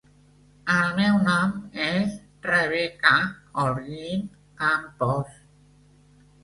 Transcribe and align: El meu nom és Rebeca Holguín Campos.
El 0.75 0.87
meu 0.99 1.19
nom 1.27 1.51
és 1.89 2.17
Rebeca 2.49 3.15
Holguín 3.27 4.29
Campos. 4.65 5.39